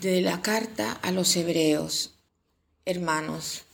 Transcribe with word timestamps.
De 0.00 0.22
la 0.22 0.40
carta 0.40 0.92
a 0.92 1.12
los 1.12 1.36
hebreos, 1.36 2.14
hermanos, 2.86 3.64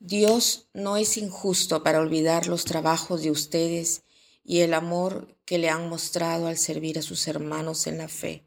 Dios 0.00 0.68
no 0.72 0.96
es 0.96 1.18
injusto 1.18 1.82
para 1.82 2.00
olvidar 2.00 2.46
los 2.46 2.64
trabajos 2.64 3.22
de 3.22 3.30
ustedes 3.30 4.00
y 4.46 4.60
el 4.60 4.72
amor 4.72 5.36
que 5.44 5.58
le 5.58 5.68
han 5.68 5.90
mostrado 5.90 6.46
al 6.46 6.56
servir 6.56 6.98
a 6.98 7.02
sus 7.02 7.28
hermanos 7.28 7.86
en 7.86 7.98
la 7.98 8.08
fe, 8.08 8.46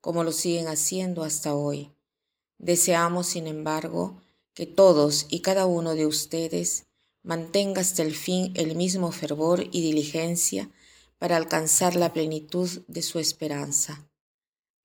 como 0.00 0.22
lo 0.22 0.30
siguen 0.30 0.68
haciendo 0.68 1.24
hasta 1.24 1.52
hoy. 1.52 1.90
Deseamos, 2.58 3.26
sin 3.26 3.48
embargo, 3.48 4.22
que 4.54 4.66
todos 4.66 5.26
y 5.28 5.40
cada 5.40 5.66
uno 5.66 5.96
de 5.96 6.06
ustedes 6.06 6.86
mantenga 7.24 7.80
hasta 7.80 8.04
el 8.04 8.14
fin 8.14 8.52
el 8.54 8.76
mismo 8.76 9.10
fervor 9.10 9.64
y 9.72 9.80
diligencia 9.80 10.70
para 11.18 11.38
alcanzar 11.38 11.96
la 11.96 12.12
plenitud 12.12 12.70
de 12.86 13.02
su 13.02 13.18
esperanza. 13.18 14.08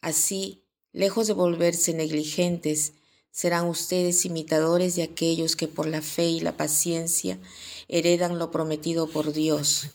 Así, 0.02 0.61
Lejos 0.94 1.28
de 1.28 1.34
volverse 1.34 1.94
negligentes, 1.94 2.94
serán 3.32 3.68
ustedes 3.68 4.26
imitadores 4.26 4.96
de 4.96 5.04
aquellos 5.04 5.56
que 5.56 5.70
por 5.70 5.88
la 5.88 6.02
fe 6.02 6.26
y 6.26 6.42
la 6.42 6.58
paciencia 6.58 7.40
heredan 7.88 8.38
lo 8.38 8.52
prometido 8.52 9.08
por 9.08 9.32
Dios. 9.32 9.92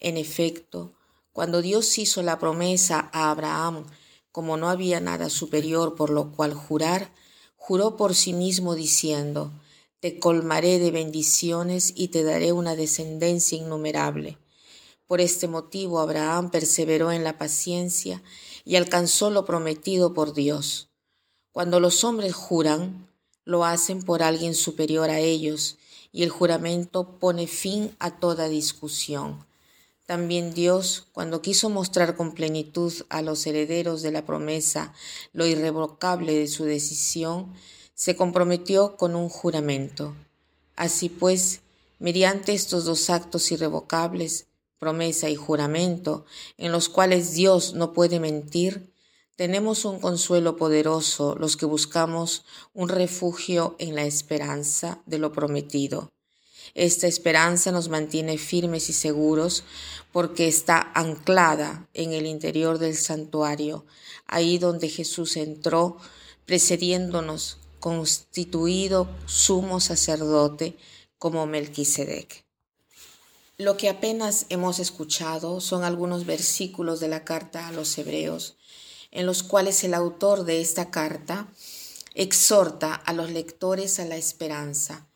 En 0.00 0.18
efecto, 0.18 0.92
cuando 1.32 1.62
Dios 1.62 1.96
hizo 1.98 2.22
la 2.22 2.38
promesa 2.38 3.08
a 3.12 3.30
Abraham, 3.30 3.86
como 4.32 4.58
no 4.58 4.68
había 4.68 5.00
nada 5.00 5.30
superior 5.30 5.94
por 5.94 6.10
lo 6.10 6.32
cual 6.32 6.52
jurar, 6.52 7.10
juró 7.56 7.96
por 7.96 8.14
sí 8.14 8.34
mismo 8.34 8.74
diciendo, 8.74 9.50
Te 10.00 10.18
colmaré 10.18 10.78
de 10.78 10.90
bendiciones 10.90 11.94
y 11.96 12.08
te 12.08 12.22
daré 12.22 12.52
una 12.52 12.76
descendencia 12.76 13.56
innumerable. 13.56 14.36
Por 15.06 15.20
este 15.20 15.48
motivo 15.48 16.00
Abraham 16.00 16.50
perseveró 16.50 17.12
en 17.12 17.24
la 17.24 17.38
paciencia 17.38 18.22
y 18.64 18.76
alcanzó 18.76 19.30
lo 19.30 19.44
prometido 19.44 20.14
por 20.14 20.34
Dios. 20.34 20.88
Cuando 21.52 21.80
los 21.80 22.02
hombres 22.04 22.34
juran, 22.34 23.08
lo 23.44 23.64
hacen 23.64 24.02
por 24.02 24.22
alguien 24.22 24.54
superior 24.54 25.10
a 25.10 25.20
ellos, 25.20 25.76
y 26.12 26.22
el 26.22 26.30
juramento 26.30 27.18
pone 27.18 27.46
fin 27.46 27.94
a 27.98 28.18
toda 28.18 28.48
discusión. 28.48 29.44
También 30.06 30.52
Dios, 30.52 31.06
cuando 31.12 31.42
quiso 31.42 31.70
mostrar 31.70 32.14
con 32.14 32.34
plenitud 32.34 32.92
a 33.08 33.22
los 33.22 33.46
herederos 33.46 34.02
de 34.02 34.12
la 34.12 34.26
promesa 34.26 34.92
lo 35.32 35.46
irrevocable 35.46 36.34
de 36.34 36.46
su 36.46 36.64
decisión, 36.64 37.52
se 37.94 38.16
comprometió 38.16 38.96
con 38.96 39.16
un 39.16 39.28
juramento. 39.28 40.14
Así 40.76 41.08
pues, 41.08 41.60
mediante 41.98 42.52
estos 42.52 42.84
dos 42.84 43.08
actos 43.08 43.50
irrevocables, 43.50 44.46
promesa 44.84 45.30
y 45.30 45.34
juramento, 45.34 46.26
en 46.58 46.70
los 46.70 46.90
cuales 46.90 47.32
Dios 47.32 47.72
no 47.72 47.94
puede 47.94 48.20
mentir, 48.20 48.92
tenemos 49.34 49.86
un 49.86 49.98
consuelo 49.98 50.56
poderoso 50.58 51.36
los 51.36 51.56
que 51.56 51.64
buscamos 51.64 52.44
un 52.74 52.90
refugio 52.90 53.76
en 53.78 53.94
la 53.94 54.04
esperanza 54.04 55.00
de 55.06 55.16
lo 55.16 55.32
prometido. 55.32 56.12
Esta 56.74 57.06
esperanza 57.06 57.72
nos 57.72 57.88
mantiene 57.88 58.36
firmes 58.36 58.90
y 58.90 58.92
seguros 58.92 59.64
porque 60.12 60.48
está 60.48 60.92
anclada 60.94 61.88
en 61.94 62.12
el 62.12 62.26
interior 62.26 62.78
del 62.78 62.94
santuario, 62.94 63.86
ahí 64.26 64.58
donde 64.58 64.90
Jesús 64.90 65.38
entró, 65.38 65.96
precediéndonos, 66.44 67.56
constituido 67.80 69.08
sumo 69.24 69.80
sacerdote 69.80 70.76
como 71.16 71.46
Melquisedec. 71.46 72.43
Lo 73.56 73.76
que 73.76 73.88
apenas 73.88 74.46
hemos 74.48 74.80
escuchado 74.80 75.60
son 75.60 75.84
algunos 75.84 76.26
versículos 76.26 76.98
de 76.98 77.06
la 77.06 77.24
carta 77.24 77.68
a 77.68 77.72
los 77.72 77.96
hebreos, 77.98 78.56
en 79.12 79.26
los 79.26 79.44
cuales 79.44 79.84
el 79.84 79.94
autor 79.94 80.44
de 80.44 80.60
esta 80.60 80.90
carta 80.90 81.46
exhorta 82.14 82.94
a 82.94 83.12
los 83.12 83.30
lectores 83.30 84.00
a 84.00 84.06
la 84.06 84.16
esperanza, 84.16 85.06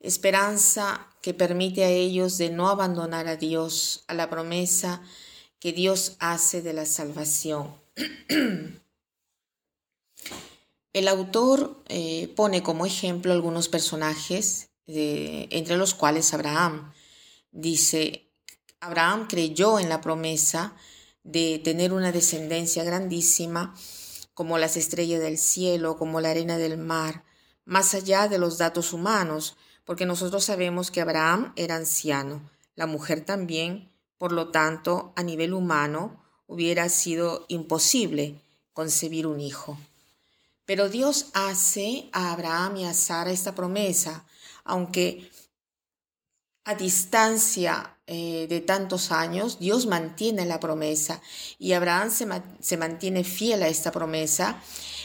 esperanza 0.00 1.06
que 1.22 1.32
permite 1.32 1.84
a 1.84 1.90
ellos 1.90 2.38
de 2.38 2.50
no 2.50 2.68
abandonar 2.68 3.28
a 3.28 3.36
Dios, 3.36 4.02
a 4.08 4.14
la 4.14 4.28
promesa 4.30 5.00
que 5.60 5.72
Dios 5.72 6.16
hace 6.18 6.62
de 6.62 6.72
la 6.72 6.86
salvación. 6.86 7.72
El 10.92 11.08
autor 11.08 11.82
eh, 11.88 12.32
pone 12.34 12.62
como 12.64 12.84
ejemplo 12.86 13.32
algunos 13.32 13.68
personajes, 13.68 14.70
entre 14.88 15.76
los 15.76 15.94
cuales 15.94 16.32
Abraham, 16.32 16.92
Dice, 17.58 18.28
Abraham 18.80 19.28
creyó 19.28 19.78
en 19.78 19.88
la 19.88 20.02
promesa 20.02 20.76
de 21.24 21.58
tener 21.64 21.94
una 21.94 22.12
descendencia 22.12 22.84
grandísima, 22.84 23.74
como 24.34 24.58
las 24.58 24.76
estrellas 24.76 25.22
del 25.22 25.38
cielo, 25.38 25.96
como 25.96 26.20
la 26.20 26.32
arena 26.32 26.58
del 26.58 26.76
mar, 26.76 27.24
más 27.64 27.94
allá 27.94 28.28
de 28.28 28.36
los 28.36 28.58
datos 28.58 28.92
humanos, 28.92 29.56
porque 29.86 30.04
nosotros 30.04 30.44
sabemos 30.44 30.90
que 30.90 31.00
Abraham 31.00 31.54
era 31.56 31.76
anciano, 31.76 32.42
la 32.74 32.86
mujer 32.86 33.24
también, 33.24 33.90
por 34.18 34.32
lo 34.32 34.50
tanto, 34.50 35.14
a 35.16 35.22
nivel 35.22 35.54
humano, 35.54 36.22
hubiera 36.46 36.90
sido 36.90 37.46
imposible 37.48 38.42
concebir 38.74 39.26
un 39.26 39.40
hijo. 39.40 39.78
Pero 40.66 40.90
Dios 40.90 41.30
hace 41.32 42.10
a 42.12 42.32
Abraham 42.32 42.76
y 42.76 42.84
a 42.84 42.92
Sara 42.92 43.30
esta 43.30 43.54
promesa, 43.54 44.26
aunque 44.62 45.30
a 46.66 46.74
distancia 46.74 47.96
eh, 48.08 48.46
de 48.48 48.60
tantos 48.60 49.12
años, 49.12 49.60
Dios 49.60 49.86
mantiene 49.86 50.44
la 50.46 50.58
promesa 50.58 51.22
y 51.60 51.74
Abraham 51.74 52.10
se, 52.60 52.76
mantiene 52.76 53.22
fiel 53.22 53.62
a 53.62 53.68
esta 53.68 53.92
promesa 53.92 54.60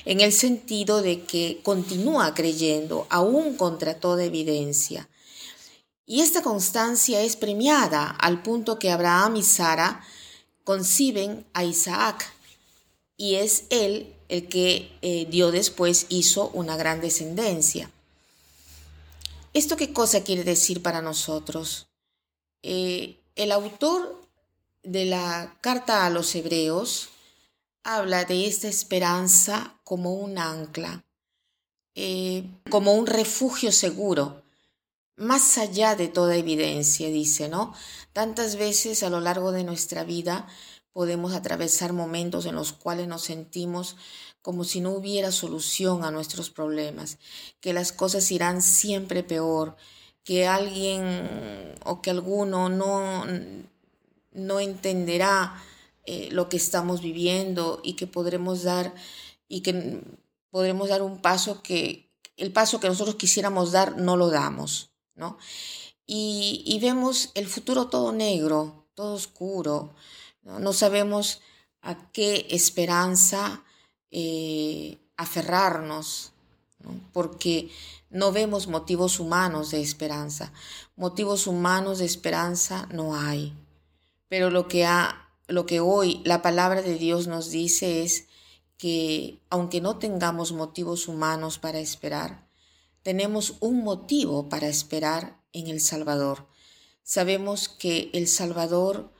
en 0.05 0.21
el 0.21 0.33
sentido 0.33 1.03
de 1.03 1.23
que 1.23 1.61
continúa 1.61 2.33
creyendo 2.33 3.05
aún 3.11 3.57
contra 3.57 3.94
toda 4.00 4.23
evidencia. 4.23 5.07
Y 6.07 6.21
esta 6.21 6.41
constancia 6.41 7.21
es 7.21 7.35
premiada 7.35 8.09
al 8.09 8.41
punto 8.41 8.79
que 8.79 8.89
Abraham 8.89 9.35
y 9.35 9.44
Sara 9.44 10.03
conciben 10.63 11.45
a 11.53 11.63
Isaac 11.63 12.27
y 13.17 13.35
es 13.35 13.66
él 13.69 14.16
el 14.29 14.50
que 14.50 14.97
eh, 15.03 15.27
Dios 15.29 15.51
después 15.51 16.07
hizo 16.09 16.50
una 16.55 16.75
gran 16.75 17.01
descendencia. 17.01 17.91
¿Esto 19.53 19.75
qué 19.75 19.91
cosa 19.91 20.23
quiere 20.23 20.45
decir 20.45 20.81
para 20.81 21.01
nosotros? 21.01 21.89
Eh, 22.63 23.19
el 23.35 23.51
autor 23.51 24.29
de 24.81 25.03
la 25.03 25.57
carta 25.59 26.06
a 26.06 26.09
los 26.09 26.34
hebreos 26.35 27.09
habla 27.84 28.23
de 28.23 28.47
esta 28.47 28.69
esperanza 28.69 29.78
como 29.84 30.13
un 30.13 30.38
ancla, 30.38 31.03
eh, 31.95 32.45
como 32.69 32.94
un 32.94 33.07
refugio 33.07 33.73
seguro, 33.73 34.41
más 35.17 35.57
allá 35.57 35.95
de 35.95 36.07
toda 36.07 36.38
evidencia, 36.38 37.09
dice, 37.09 37.50
¿no? 37.50 37.73
Tantas 38.13 38.56
veces 38.56 39.03
a 39.03 39.09
lo 39.09 39.19
largo 39.19 39.51
de 39.51 39.66
nuestra 39.66 40.06
vida 40.06 40.47
podemos 40.94 41.34
atravesar 41.34 41.94
momentos 41.94 42.46
en 42.46 42.56
los 42.56 42.74
cuales 42.74 43.07
nos 43.07 43.24
sentimos 43.24 43.96
como 44.41 44.63
si 44.63 44.81
no 44.81 44.91
hubiera 44.91 45.31
solución 45.31 46.03
a 46.03 46.12
nuestros 46.12 46.50
problemas, 46.50 47.18
que 47.59 47.74
las 47.74 47.91
cosas 47.91 48.31
irán 48.31 48.62
siempre 48.62 49.24
peor, 49.24 49.75
que 50.24 50.47
alguien 50.47 51.75
o 51.85 52.01
que 52.01 52.09
alguno 52.09 52.69
no, 52.69 53.25
no 54.31 54.59
entenderá 54.59 55.62
eh, 56.06 56.30
lo 56.31 56.50
que 56.50 56.57
estamos 56.57 57.01
viviendo 57.01 57.80
y 57.84 57.94
que 57.94 58.07
podremos 58.07 58.63
dar 58.63 58.94
y 59.47 59.62
que 59.62 60.01
podremos 60.50 60.89
dar 60.89 61.01
un 61.01 61.21
paso 61.21 61.62
que 61.62 62.10
el 62.38 62.51
paso 62.51 62.80
que 62.80 62.88
nosotros 62.88 63.15
quisiéramos 63.15 63.71
dar 63.71 63.98
no 63.98 64.18
lo 64.18 64.30
damos, 64.30 64.92
¿no? 65.15 65.38
Y, 66.07 66.63
y 66.65 66.80
vemos 66.80 67.30
el 67.36 67.48
futuro 67.48 67.88
todo 67.88 68.12
negro, 68.12 68.88
todo 68.95 69.13
oscuro, 69.13 69.94
no, 70.43 70.73
sabemos 70.73 71.41
a 71.81 72.11
qué 72.11 72.47
esperanza 72.49 73.63
eh, 74.11 74.97
aferrarnos, 75.17 76.33
porque 77.13 77.69
no 78.09 78.31
vemos 78.31 78.67
motivos 78.67 79.19
humanos 79.19 79.71
de 79.71 79.81
esperanza. 79.81 80.51
Motivos 80.95 81.47
humanos 81.47 81.99
de 81.99 82.05
esperanza 82.05 82.88
no 82.91 83.15
hay. 83.15 83.53
Pero 84.27 84.49
lo 84.49 84.67
que, 84.67 84.85
ha, 84.85 85.29
lo 85.47 85.65
que 85.65 85.79
hoy 85.79 86.21
la 86.25 86.41
palabra 86.41 86.81
de 86.81 86.97
Dios 86.97 87.27
nos 87.27 87.51
dice 87.51 88.03
es 88.03 88.27
que 88.77 89.39
aunque 89.49 89.79
no 89.79 89.97
tengamos 89.97 90.51
motivos 90.51 91.07
humanos 91.07 91.59
para 91.59 91.79
esperar, 91.79 92.47
tenemos 93.03 93.55
un 93.59 93.83
motivo 93.83 94.49
para 94.49 94.67
esperar 94.67 95.39
en 95.53 95.67
el 95.67 95.79
Salvador. 95.81 96.47
Sabemos 97.03 97.69
que 97.69 98.09
el 98.13 98.27
Salvador 98.27 99.11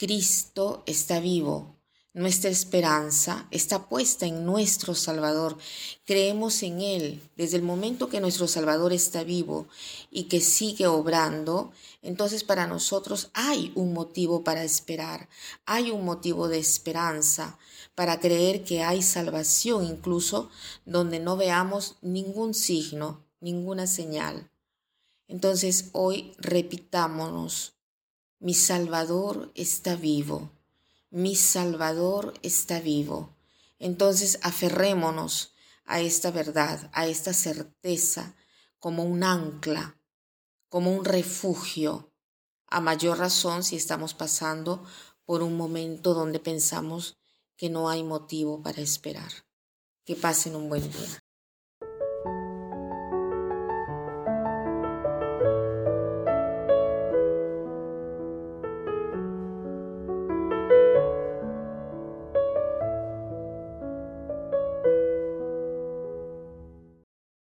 Cristo 0.00 0.82
está 0.86 1.20
vivo, 1.20 1.76
Nuestra 2.14 2.48
esperanza 2.48 3.46
está 3.50 3.86
puesta 3.90 4.24
en 4.24 4.46
nuestro 4.46 4.94
Salvador. 4.94 5.58
Creemos 6.06 6.62
en 6.62 6.80
Él 6.80 7.20
desde 7.36 7.58
el 7.58 7.62
momento 7.62 8.08
que 8.08 8.22
nuestro 8.22 8.48
Salvador 8.48 8.94
está 8.94 9.24
vivo 9.24 9.68
y 10.10 10.24
que 10.24 10.40
sigue 10.40 10.86
obrando. 10.86 11.70
Entonces 12.00 12.44
para 12.44 12.66
nosotros 12.66 13.28
hay 13.34 13.72
un 13.74 13.92
motivo 13.92 14.42
para 14.42 14.64
esperar, 14.64 15.28
hay 15.66 15.90
un 15.90 16.06
motivo 16.06 16.48
de 16.48 16.58
esperanza, 16.58 17.58
para 17.94 18.20
creer 18.20 18.64
que 18.64 18.82
hay 18.82 19.02
salvación 19.02 19.84
incluso 19.84 20.48
donde 20.86 21.20
no 21.20 21.36
veamos 21.36 21.96
ningún 22.00 22.54
signo, 22.54 23.22
ninguna 23.38 23.86
señal. 23.86 24.50
Entonces 25.28 25.90
hoy 25.92 26.32
repitámonos, 26.38 27.74
mi 28.40 28.54
Salvador 28.54 29.52
está 29.54 29.94
vivo 29.94 30.50
mi 31.10 31.34
Salvador 31.34 32.34
está 32.42 32.80
vivo. 32.80 33.36
Entonces 33.78 34.38
aferrémonos 34.42 35.52
a 35.84 36.00
esta 36.00 36.30
verdad, 36.30 36.88
a 36.92 37.06
esta 37.06 37.32
certeza, 37.34 38.36
como 38.78 39.02
un 39.02 39.24
ancla, 39.24 39.96
como 40.68 40.94
un 40.94 41.04
refugio, 41.04 42.12
a 42.68 42.80
mayor 42.80 43.18
razón 43.18 43.64
si 43.64 43.74
estamos 43.74 44.14
pasando 44.14 44.84
por 45.24 45.42
un 45.42 45.56
momento 45.56 46.14
donde 46.14 46.38
pensamos 46.38 47.16
que 47.56 47.68
no 47.68 47.88
hay 47.88 48.04
motivo 48.04 48.62
para 48.62 48.80
esperar. 48.80 49.32
Que 50.04 50.14
pasen 50.14 50.54
un 50.54 50.68
buen 50.68 50.82
día. 50.90 51.18